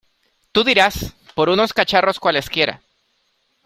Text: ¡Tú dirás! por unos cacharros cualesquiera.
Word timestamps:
¡Tú 0.51 0.63
dirás! 0.63 1.15
por 1.35 1.49
unos 1.49 1.73
cacharros 1.73 2.19
cualesquiera. 2.19 2.81